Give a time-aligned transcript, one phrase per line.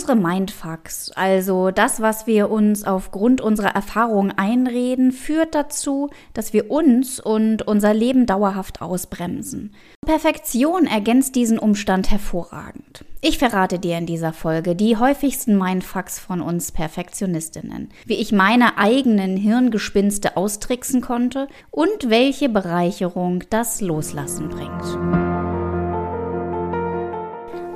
[0.00, 6.70] Unsere Mindfucks, also das, was wir uns aufgrund unserer Erfahrungen einreden, führt dazu, dass wir
[6.70, 9.74] uns und unser Leben dauerhaft ausbremsen.
[10.06, 13.04] Perfektion ergänzt diesen Umstand hervorragend.
[13.20, 18.78] Ich verrate dir in dieser Folge die häufigsten Mindfucks von uns Perfektionistinnen, wie ich meine
[18.78, 25.59] eigenen Hirngespinste austricksen konnte und welche Bereicherung das Loslassen bringt.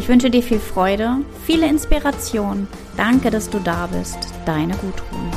[0.00, 2.66] Ich wünsche dir viel Freude, viele Inspiration.
[2.96, 4.16] Danke, dass du da bist.
[4.46, 5.30] Deine Gudrun.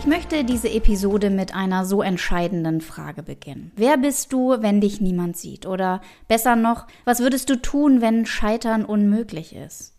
[0.00, 3.70] Ich möchte diese Episode mit einer so entscheidenden Frage beginnen.
[3.76, 5.66] Wer bist du, wenn dich niemand sieht?
[5.66, 9.94] Oder besser noch, was würdest du tun, wenn Scheitern unmöglich ist?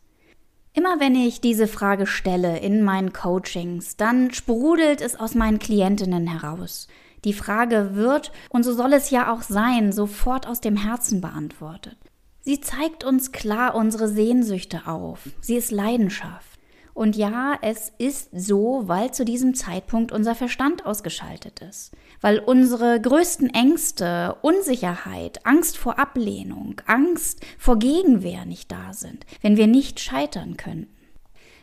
[0.74, 6.28] Immer wenn ich diese Frage stelle in meinen Coachings, dann sprudelt es aus meinen Klientinnen
[6.28, 6.90] heraus.
[7.24, 11.98] Die Frage wird, und so soll es ja auch sein, sofort aus dem Herzen beantwortet.
[12.42, 15.30] Sie zeigt uns klar unsere Sehnsüchte auf.
[15.42, 16.60] Sie ist Leidenschaft.
[16.94, 21.92] Und ja, es ist so, weil zu diesem Zeitpunkt unser Verstand ausgeschaltet ist.
[22.20, 29.56] Weil unsere größten Ängste, Unsicherheit, Angst vor Ablehnung, Angst vor Gegenwehr nicht da sind, wenn
[29.56, 30.99] wir nicht scheitern könnten.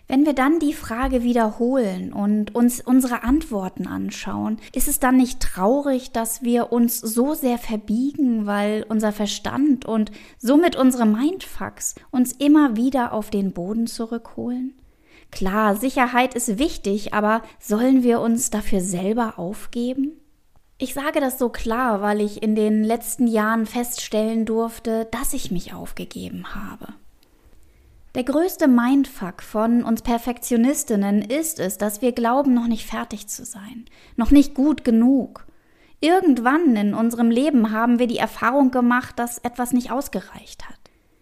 [0.08, 5.40] Wenn wir dann die Frage wiederholen und uns unsere Antworten anschauen, ist es dann nicht
[5.40, 12.30] traurig, dass wir uns so sehr verbiegen, weil unser Verstand und somit unsere Mindfucks uns
[12.32, 14.74] immer wieder auf den Boden zurückholen?
[15.32, 20.12] Klar, Sicherheit ist wichtig, aber sollen wir uns dafür selber aufgeben?
[20.78, 25.50] Ich sage das so klar, weil ich in den letzten Jahren feststellen durfte, dass ich
[25.50, 26.94] mich aufgegeben habe.
[28.16, 33.44] Der größte Mindfuck von uns Perfektionistinnen ist es, dass wir glauben, noch nicht fertig zu
[33.44, 33.84] sein,
[34.16, 35.46] noch nicht gut genug.
[36.00, 40.78] Irgendwann in unserem Leben haben wir die Erfahrung gemacht, dass etwas nicht ausgereicht hat.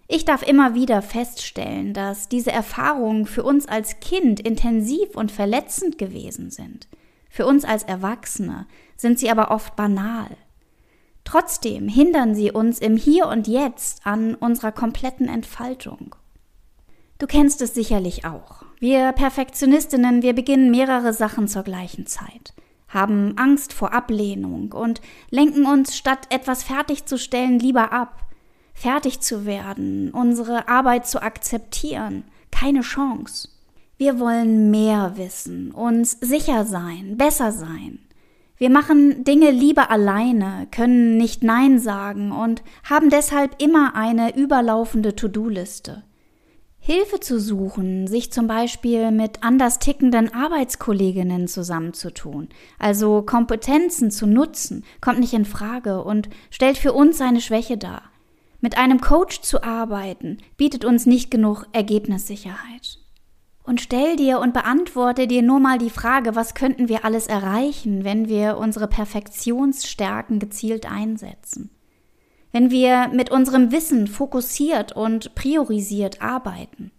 [0.06, 5.98] Ich darf immer wieder feststellen, dass diese Erfahrungen für uns als Kind intensiv und verletzend
[5.98, 6.86] gewesen sind.
[7.28, 10.28] Für uns als Erwachsene sind sie aber oft banal.
[11.24, 16.14] Trotzdem hindern sie uns im Hier und Jetzt an unserer kompletten Entfaltung.
[17.18, 18.64] Du kennst es sicherlich auch.
[18.80, 22.54] Wir Perfektionistinnen, wir beginnen mehrere Sachen zur gleichen Zeit,
[22.88, 28.20] haben Angst vor Ablehnung und lenken uns, statt etwas fertigzustellen, lieber ab.
[28.74, 33.48] Fertig zu werden, unsere Arbeit zu akzeptieren, keine Chance.
[33.96, 38.00] Wir wollen mehr wissen, uns sicher sein, besser sein.
[38.56, 45.14] Wir machen Dinge lieber alleine, können nicht Nein sagen und haben deshalb immer eine überlaufende
[45.14, 46.02] To-Do-Liste.
[46.86, 54.84] Hilfe zu suchen, sich zum Beispiel mit anders tickenden Arbeitskolleginnen zusammenzutun, also Kompetenzen zu nutzen,
[55.00, 58.02] kommt nicht in Frage und stellt für uns eine Schwäche dar.
[58.60, 62.98] Mit einem Coach zu arbeiten, bietet uns nicht genug Ergebnissicherheit.
[63.62, 68.04] Und stell dir und beantworte dir nur mal die Frage, was könnten wir alles erreichen,
[68.04, 71.70] wenn wir unsere Perfektionsstärken gezielt einsetzen?
[72.54, 76.92] Wenn wir mit unserem Wissen fokussiert und priorisiert arbeiten.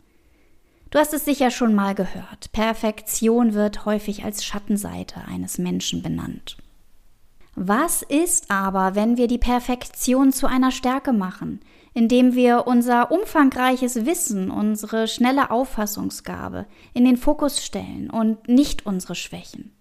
[0.92, 2.52] Du hast es sicher schon mal gehört.
[2.52, 6.58] Perfektion wird häufig als Schattenseite eines Menschen benannt.
[7.56, 11.62] Was ist aber, wenn wir die Perfektion zu einer Stärke machen,
[11.94, 19.16] indem wir unser umfangreiches Wissen, unsere schnelle Auffassungsgabe in den Fokus stellen und nicht unsere
[19.16, 19.74] Schwächen?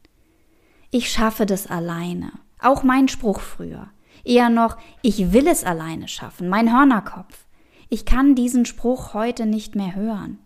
[0.93, 2.31] Ich schaffe das alleine.
[2.61, 3.89] Auch mein Spruch früher.
[4.25, 7.47] Eher noch, ich will es alleine schaffen, mein Hörnerkopf.
[7.89, 10.39] Ich kann diesen Spruch heute nicht mehr hören.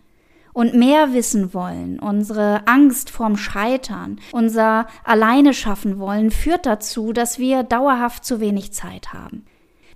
[0.52, 7.38] Und mehr wissen wollen, unsere Angst vorm Scheitern, unser Alleine schaffen wollen, führt dazu, dass
[7.38, 9.44] wir dauerhaft zu wenig Zeit haben.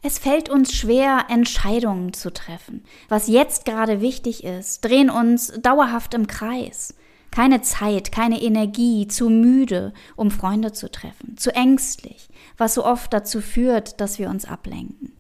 [0.03, 2.85] Es fällt uns schwer, Entscheidungen zu treffen.
[3.09, 6.95] Was jetzt gerade wichtig ist, drehen uns dauerhaft im Kreis.
[7.33, 13.13] Keine Zeit, keine Energie, zu müde, um Freunde zu treffen, zu ängstlich, was so oft
[13.13, 15.17] dazu führt, dass wir uns ablenken.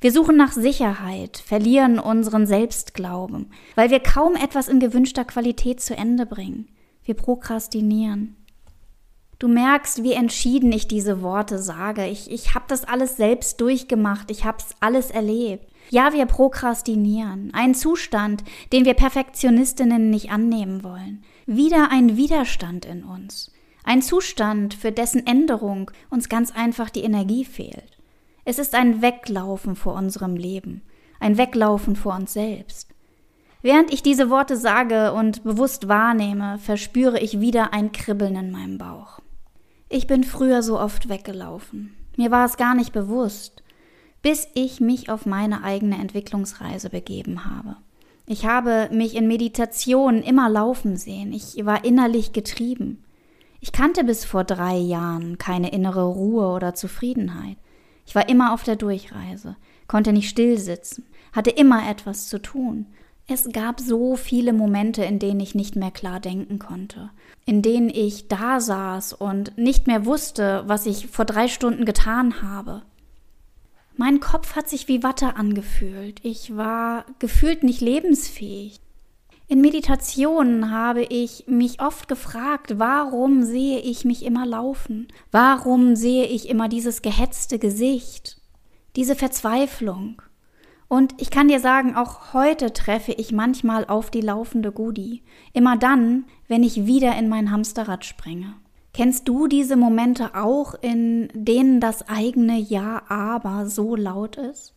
[0.00, 5.96] Wir suchen nach Sicherheit, verlieren unseren Selbstglauben, weil wir kaum etwas in gewünschter Qualität zu
[5.96, 6.68] Ende bringen.
[7.02, 8.36] Wir prokrastinieren.
[9.38, 12.06] Du merkst, wie entschieden ich diese Worte sage.
[12.06, 14.30] Ich, ich habe das alles selbst durchgemacht.
[14.30, 15.66] Ich habe es alles erlebt.
[15.90, 17.50] Ja, wir prokrastinieren.
[17.52, 21.24] Ein Zustand, den wir Perfektionistinnen nicht annehmen wollen.
[21.46, 23.52] Wieder ein Widerstand in uns.
[23.82, 27.98] Ein Zustand, für dessen Änderung uns ganz einfach die Energie fehlt.
[28.46, 30.82] Es ist ein Weglaufen vor unserem Leben.
[31.20, 32.88] Ein Weglaufen vor uns selbst.
[33.60, 38.78] Während ich diese Worte sage und bewusst wahrnehme, verspüre ich wieder ein Kribbeln in meinem
[38.78, 39.20] Bauch.
[39.88, 41.94] Ich bin früher so oft weggelaufen.
[42.16, 43.62] Mir war es gar nicht bewusst,
[44.22, 47.76] bis ich mich auf meine eigene Entwicklungsreise begeben habe.
[48.26, 51.32] Ich habe mich in Meditation immer laufen sehen.
[51.32, 53.04] Ich war innerlich getrieben.
[53.60, 57.56] Ich kannte bis vor drei Jahren keine innere Ruhe oder Zufriedenheit.
[58.06, 59.56] Ich war immer auf der Durchreise,
[59.88, 62.86] konnte nicht still sitzen, hatte immer etwas zu tun
[63.26, 67.10] es gab so viele Momente, in denen ich nicht mehr klar denken konnte,
[67.46, 72.42] in denen ich da saß und nicht mehr wusste, was ich vor drei Stunden getan
[72.42, 72.82] habe.
[73.96, 76.18] Mein Kopf hat sich wie Watte angefühlt.
[76.24, 78.80] Ich war gefühlt nicht lebensfähig.
[79.46, 85.08] In Meditationen habe ich mich oft gefragt, warum sehe ich mich immer laufen?
[85.30, 88.40] Warum sehe ich immer dieses gehetzte Gesicht?
[88.96, 90.22] Diese Verzweiflung?
[90.88, 95.22] Und ich kann dir sagen, auch heute treffe ich manchmal auf die laufende Gudi.
[95.52, 98.54] Immer dann, wenn ich wieder in mein Hamsterrad springe.
[98.94, 104.72] Kennst du diese Momente auch, in denen das eigene Ja, aber so laut ist?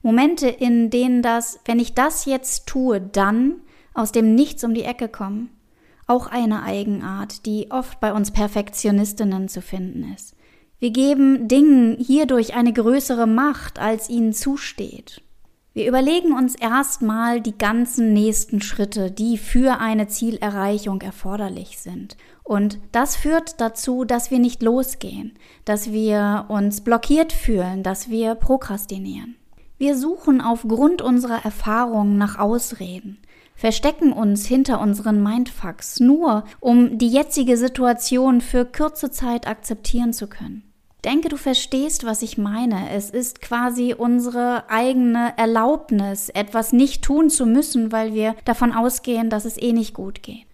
[0.00, 3.56] Momente, in denen das, wenn ich das jetzt tue, dann
[3.92, 5.50] aus dem Nichts um die Ecke kommen?
[6.06, 10.34] Auch eine Eigenart, die oft bei uns Perfektionistinnen zu finden ist.
[10.78, 15.20] Wir geben Dingen hierdurch eine größere Macht, als ihnen zusteht.
[15.74, 22.16] Wir überlegen uns erstmal die ganzen nächsten Schritte, die für eine Zielerreichung erforderlich sind.
[22.48, 25.34] Und das führt dazu, dass wir nicht losgehen,
[25.66, 29.36] dass wir uns blockiert fühlen, dass wir prokrastinieren.
[29.76, 33.18] Wir suchen aufgrund unserer Erfahrungen nach Ausreden,
[33.54, 40.26] verstecken uns hinter unseren Mindfucks, nur um die jetzige Situation für kurze Zeit akzeptieren zu
[40.26, 40.62] können
[41.04, 42.90] denke, du verstehst, was ich meine.
[42.90, 49.30] Es ist quasi unsere eigene Erlaubnis, etwas nicht tun zu müssen, weil wir davon ausgehen,
[49.30, 50.47] dass es eh nicht gut geht.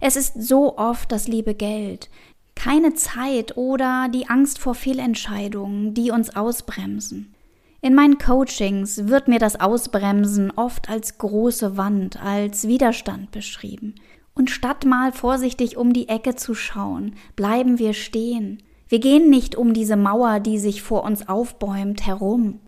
[0.00, 2.08] Es ist so oft das liebe Geld,
[2.54, 7.34] keine Zeit oder die Angst vor Fehlentscheidungen, die uns ausbremsen.
[7.82, 13.94] In meinen Coachings wird mir das Ausbremsen oft als große Wand, als Widerstand beschrieben.
[14.34, 19.54] Und statt mal vorsichtig um die Ecke zu schauen, bleiben wir stehen, wir gehen nicht
[19.54, 22.58] um diese Mauer, die sich vor uns aufbäumt, herum.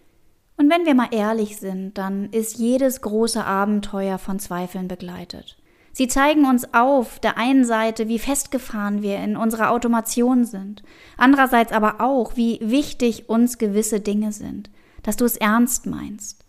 [0.56, 5.56] Und wenn wir mal ehrlich sind, dann ist jedes große Abenteuer von Zweifeln begleitet.
[5.92, 10.82] Sie zeigen uns auf der einen Seite, wie festgefahren wir in unserer Automation sind,
[11.16, 14.70] andererseits aber auch, wie wichtig uns gewisse Dinge sind,
[15.02, 16.46] dass du es ernst meinst.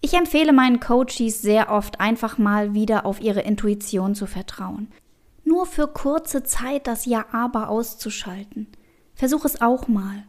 [0.00, 4.88] Ich empfehle meinen Coaches sehr oft einfach mal wieder auf ihre Intuition zu vertrauen.
[5.44, 8.68] Nur für kurze Zeit das Ja-Aber auszuschalten–
[9.14, 10.24] Versuch es auch mal.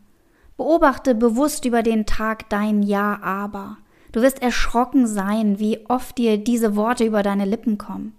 [0.58, 3.78] Beobachte bewusst über den Tag dein Ja, aber.
[4.12, 8.16] Du wirst erschrocken sein, wie oft dir diese Worte über deine Lippen kommen.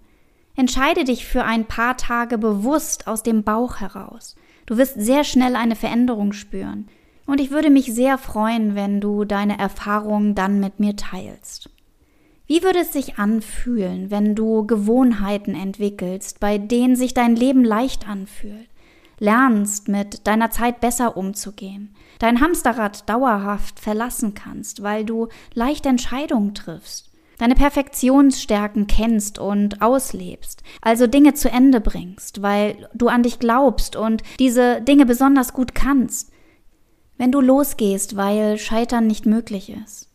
[0.57, 4.35] Entscheide dich für ein paar Tage bewusst aus dem Bauch heraus.
[4.65, 6.87] Du wirst sehr schnell eine Veränderung spüren.
[7.25, 11.69] Und ich würde mich sehr freuen, wenn du deine Erfahrungen dann mit mir teilst.
[12.47, 18.09] Wie würde es sich anfühlen, wenn du Gewohnheiten entwickelst, bei denen sich dein Leben leicht
[18.09, 18.67] anfühlt?
[19.19, 26.53] lernst, mit deiner Zeit besser umzugehen, dein Hamsterrad dauerhaft verlassen kannst, weil du leichte Entscheidungen
[26.53, 27.06] triffst,
[27.37, 33.95] deine Perfektionsstärken kennst und auslebst, also Dinge zu Ende bringst, weil du an dich glaubst
[33.95, 36.31] und diese Dinge besonders gut kannst.
[37.17, 40.09] Wenn du losgehst, weil Scheitern nicht möglich ist.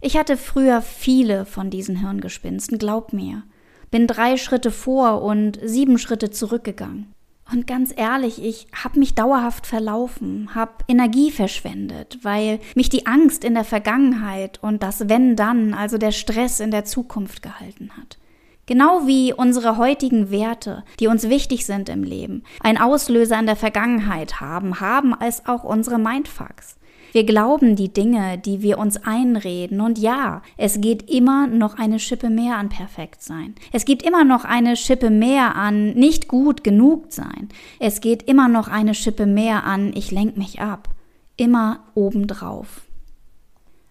[0.00, 3.42] Ich hatte früher viele von diesen Hirngespinsten, glaub mir.
[3.90, 7.14] Bin drei Schritte vor und sieben Schritte zurückgegangen.
[7.52, 13.44] Und ganz ehrlich, ich habe mich dauerhaft verlaufen, habe Energie verschwendet, weil mich die Angst
[13.44, 18.18] in der Vergangenheit und das Wenn dann, also der Stress in der Zukunft gehalten hat.
[18.66, 23.56] Genau wie unsere heutigen Werte, die uns wichtig sind im Leben, ein Auslöser in der
[23.56, 26.76] Vergangenheit haben, haben als auch unsere Mindfucks.
[27.12, 29.80] Wir glauben die Dinge, die wir uns einreden.
[29.80, 33.54] Und ja, es geht immer noch eine Schippe mehr an perfekt sein.
[33.72, 37.48] Es gibt immer noch eine Schippe mehr an nicht gut genug sein.
[37.78, 40.88] Es geht immer noch eine Schippe mehr an ich lenk mich ab.
[41.36, 42.82] Immer obendrauf.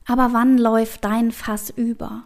[0.06, 2.24] Aber wann läuft dein Fass über?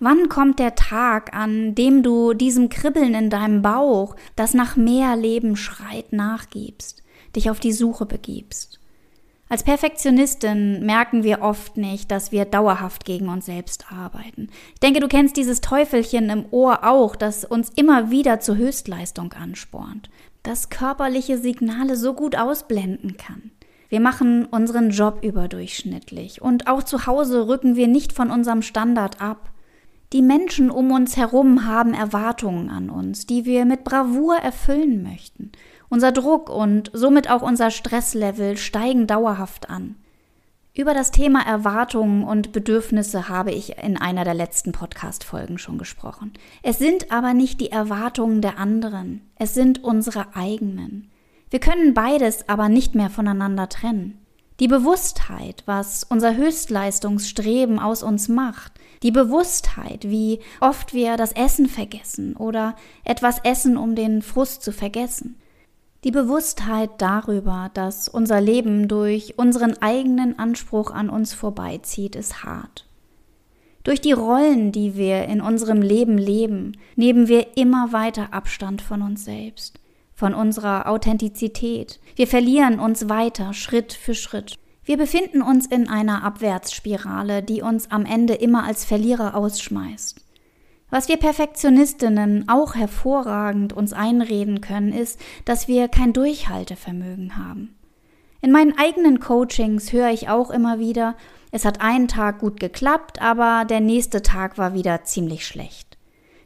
[0.00, 5.14] Wann kommt der Tag, an dem du diesem Kribbeln in deinem Bauch, das nach mehr
[5.14, 7.02] Leben schreit, nachgibst,
[7.36, 8.81] dich auf die Suche begibst?
[9.52, 14.48] Als Perfektionistin merken wir oft nicht, dass wir dauerhaft gegen uns selbst arbeiten.
[14.72, 19.34] Ich denke, du kennst dieses Teufelchen im Ohr auch, das uns immer wieder zur Höchstleistung
[19.34, 20.08] anspornt,
[20.42, 23.50] das körperliche Signale so gut ausblenden kann.
[23.90, 29.20] Wir machen unseren Job überdurchschnittlich und auch zu Hause rücken wir nicht von unserem Standard
[29.20, 29.50] ab.
[30.14, 35.52] Die Menschen um uns herum haben Erwartungen an uns, die wir mit Bravour erfüllen möchten.
[35.92, 39.96] Unser Druck und somit auch unser Stresslevel steigen dauerhaft an.
[40.72, 46.32] Über das Thema Erwartungen und Bedürfnisse habe ich in einer der letzten Podcast-Folgen schon gesprochen.
[46.62, 51.10] Es sind aber nicht die Erwartungen der anderen, es sind unsere eigenen.
[51.50, 54.18] Wir können beides aber nicht mehr voneinander trennen.
[54.60, 58.72] Die Bewusstheit, was unser Höchstleistungsstreben aus uns macht,
[59.02, 64.72] die Bewusstheit, wie oft wir das Essen vergessen oder etwas essen, um den Frust zu
[64.72, 65.36] vergessen.
[66.04, 72.86] Die Bewusstheit darüber, dass unser Leben durch unseren eigenen Anspruch an uns vorbeizieht, ist hart.
[73.84, 79.00] Durch die Rollen, die wir in unserem Leben leben, nehmen wir immer weiter Abstand von
[79.02, 79.78] uns selbst,
[80.12, 82.00] von unserer Authentizität.
[82.16, 84.58] Wir verlieren uns weiter, Schritt für Schritt.
[84.84, 90.21] Wir befinden uns in einer Abwärtsspirale, die uns am Ende immer als Verlierer ausschmeißt.
[90.92, 97.74] Was wir Perfektionistinnen auch hervorragend uns einreden können, ist, dass wir kein Durchhaltevermögen haben.
[98.42, 101.16] In meinen eigenen Coachings höre ich auch immer wieder,
[101.50, 105.96] es hat einen Tag gut geklappt, aber der nächste Tag war wieder ziemlich schlecht.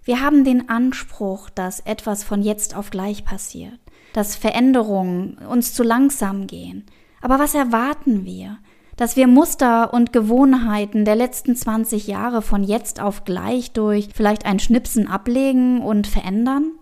[0.04, 3.80] Wir haben den Anspruch, dass etwas von jetzt auf gleich passiert,
[4.12, 6.86] dass Veränderungen uns zu langsam gehen,
[7.20, 8.58] aber was erwarten wir?
[8.96, 14.46] Dass wir Muster und Gewohnheiten der letzten 20 Jahre von jetzt auf gleich durch vielleicht
[14.46, 16.72] ein Schnipsen ablegen und verändern?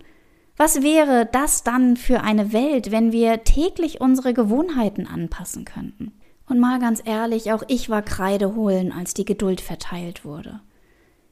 [0.55, 6.13] Was wäre das dann für eine Welt, wenn wir täglich unsere Gewohnheiten anpassen könnten?
[6.47, 10.61] Und mal ganz ehrlich, auch ich war Kreide holen, als die Geduld verteilt wurde.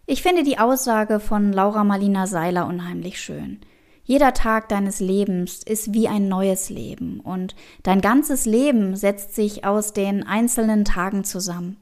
[0.05, 3.61] Ich finde die Aussage von Laura Marlina Seiler unheimlich schön.
[4.05, 9.63] Jeder Tag deines Lebens ist wie ein neues Leben und dein ganzes Leben setzt sich
[9.65, 11.77] aus den einzelnen Tagen zusammen.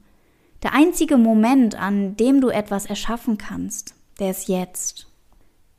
[0.62, 5.08] Der einzige Moment, an dem du etwas erschaffen kannst, der ist jetzt.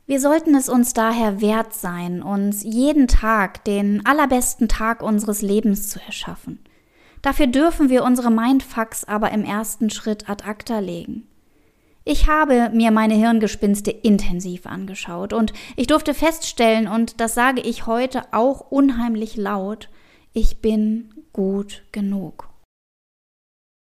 [0.06, 5.90] Wir sollten es uns daher wert sein, uns jeden Tag den allerbesten Tag unseres Lebens
[5.90, 6.60] zu erschaffen.
[7.22, 11.26] Dafür dürfen wir unsere Mindfucks aber im ersten Schritt ad acta legen.
[12.06, 17.86] Ich habe mir meine Hirngespinste intensiv angeschaut und ich durfte feststellen, und das sage ich
[17.86, 19.90] heute auch unheimlich laut,
[20.34, 22.50] ich bin gut genug.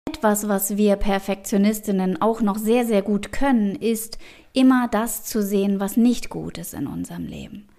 [0.10, 4.18] Etwas, was wir Perfektionistinnen auch noch sehr, sehr gut können, ist
[4.52, 7.70] immer das zu sehen, was nicht gut ist in unserem Leben.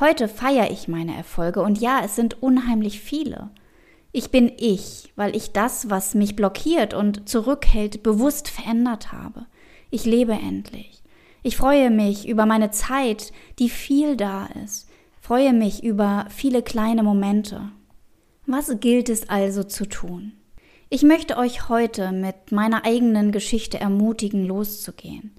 [0.00, 3.50] Heute feiere ich meine Erfolge und ja, es sind unheimlich viele.
[4.10, 9.46] Ich bin ich, weil ich das, was mich blockiert und zurückhält, bewusst verändert habe.
[9.90, 11.02] Ich lebe endlich.
[11.42, 14.88] Ich freue mich über meine Zeit, die viel da ist.
[15.20, 17.70] Freue mich über viele kleine Momente.
[18.46, 20.32] Was gilt es also zu tun?
[20.90, 25.34] Ich möchte euch heute mit meiner eigenen Geschichte ermutigen, loszugehen.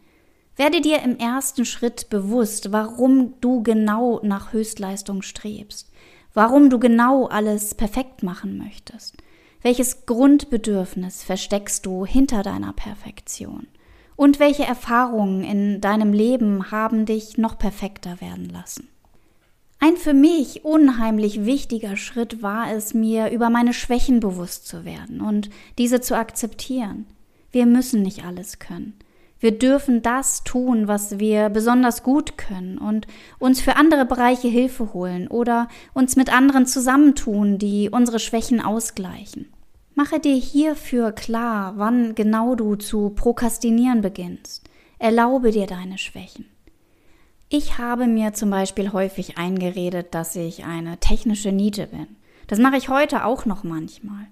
[0.56, 5.92] Werde dir im ersten Schritt bewusst, warum du genau nach Höchstleistung strebst,
[6.34, 9.16] warum du genau alles perfekt machen möchtest.
[9.62, 13.68] Welches Grundbedürfnis versteckst du hinter deiner Perfektion?
[14.20, 18.90] Und welche Erfahrungen in deinem Leben haben dich noch perfekter werden lassen?
[19.80, 25.22] Ein für mich unheimlich wichtiger Schritt war es, mir über meine Schwächen bewusst zu werden
[25.22, 27.06] und diese zu akzeptieren.
[27.54, 28.96] Wir müssen nicht alles können.
[29.40, 33.08] Wir dürfen das tun, was wir besonders gut können und
[33.40, 39.46] uns für andere Bereiche Hilfe holen oder uns mit anderen zusammentun, die unsere Schwächen ausgleichen.
[40.02, 44.64] Mache dir hierfür klar, wann genau du zu prokrastinieren beginnst.
[44.98, 46.46] Erlaube dir deine Schwächen.
[47.50, 52.08] Ich habe mir zum Beispiel häufig eingeredet, dass ich eine technische Niete bin.
[52.48, 54.28] Das mache ich heute auch noch manchmal.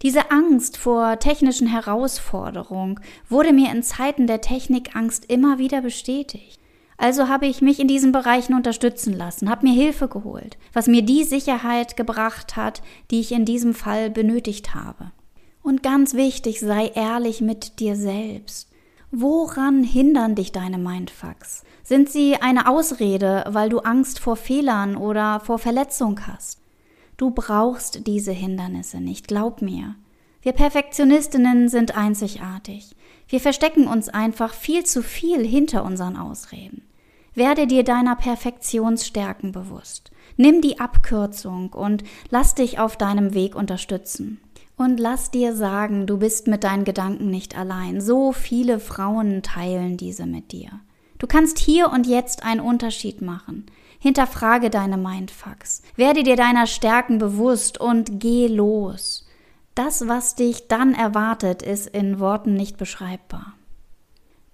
[0.00, 2.98] Diese Angst vor technischen Herausforderungen
[3.28, 6.59] wurde mir in Zeiten der Technikangst immer wieder bestätigt.
[7.00, 11.00] Also habe ich mich in diesen Bereichen unterstützen lassen, habe mir Hilfe geholt, was mir
[11.00, 15.10] die Sicherheit gebracht hat, die ich in diesem Fall benötigt habe.
[15.62, 18.70] Und ganz wichtig, sei ehrlich mit dir selbst.
[19.10, 21.64] Woran hindern dich deine Mindfucks?
[21.82, 26.60] Sind sie eine Ausrede, weil du Angst vor Fehlern oder vor Verletzung hast?
[27.16, 29.94] Du brauchst diese Hindernisse nicht, glaub mir.
[30.42, 32.94] Wir Perfektionistinnen sind einzigartig.
[33.26, 36.82] Wir verstecken uns einfach viel zu viel hinter unseren Ausreden.
[37.40, 40.10] Werde dir deiner Perfektionsstärken bewusst.
[40.36, 44.42] Nimm die Abkürzung und lass dich auf deinem Weg unterstützen.
[44.76, 48.02] Und lass dir sagen, du bist mit deinen Gedanken nicht allein.
[48.02, 50.68] So viele Frauen teilen diese mit dir.
[51.16, 53.64] Du kannst hier und jetzt einen Unterschied machen.
[54.00, 55.80] Hinterfrage deine Mindfucks.
[55.96, 59.26] Werde dir deiner Stärken bewusst und geh los.
[59.74, 63.54] Das, was dich dann erwartet, ist in Worten nicht beschreibbar.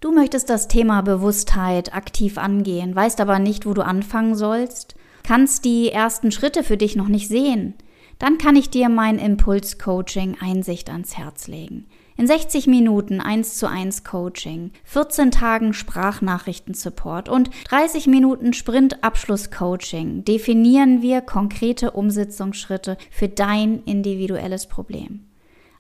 [0.01, 5.65] Du möchtest das Thema Bewusstheit aktiv angehen, weißt aber nicht, wo du anfangen sollst, kannst
[5.65, 7.75] die ersten Schritte für dich noch nicht sehen
[8.19, 11.87] dann kann ich dir mein Impuls-Coaching Einsicht ans Herz legen.
[12.17, 21.03] In 60 Minuten 1 zu 1 Coaching, 14 Tagen Sprachnachrichten-Support und 30 Minuten Sprint-Abschluss-Coaching definieren
[21.03, 25.27] wir konkrete Umsetzungsschritte für dein individuelles Problem.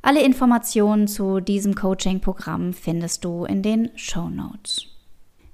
[0.06, 4.86] Alle Informationen zu diesem Coaching-Programm findest du in den Show Notes.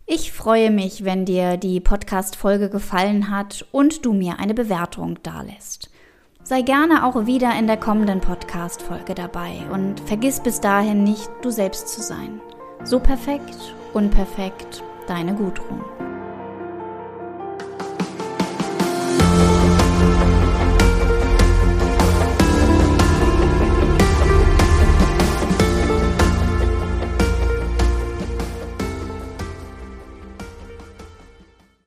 [0.04, 5.88] Ich freue mich, wenn dir die Podcast-Folge gefallen hat und du mir eine Bewertung dalässt.
[6.42, 11.49] Sei gerne auch wieder in der kommenden Podcast-Folge dabei und vergiss bis dahin nicht, du
[11.49, 12.38] selbst zu sein.
[12.85, 15.82] So perfekt, unperfekt, deine Gudrun.